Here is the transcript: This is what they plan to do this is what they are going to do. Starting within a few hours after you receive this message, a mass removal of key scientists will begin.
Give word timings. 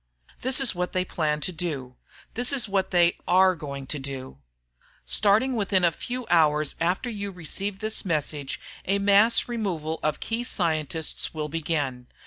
This 0.41 0.59
is 0.59 0.73
what 0.73 0.93
they 0.93 1.05
plan 1.05 1.41
to 1.41 1.51
do 1.51 1.95
this 2.33 2.51
is 2.51 2.67
what 2.67 2.89
they 2.89 3.19
are 3.27 3.55
going 3.55 3.85
to 3.85 3.99
do. 3.99 4.39
Starting 5.05 5.55
within 5.55 5.83
a 5.83 5.91
few 5.91 6.25
hours 6.27 6.73
after 6.81 7.07
you 7.07 7.29
receive 7.29 7.77
this 7.81 8.03
message, 8.03 8.59
a 8.85 8.97
mass 8.97 9.47
removal 9.47 9.99
of 10.01 10.19
key 10.19 10.43
scientists 10.43 11.35
will 11.35 11.49
begin. 11.49 12.07